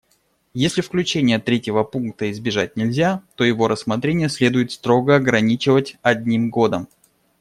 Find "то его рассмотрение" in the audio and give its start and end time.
3.35-4.29